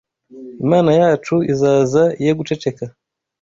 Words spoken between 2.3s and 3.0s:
guceceka: